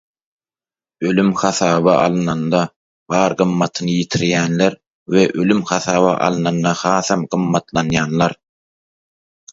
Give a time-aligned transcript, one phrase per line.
[1.09, 2.61] ölüm hasaba alnanda
[3.13, 4.79] bar gymmatyny ýitirýänler
[5.17, 8.39] we ölüm hasaba alnanda hasam gymmatlanýanlar.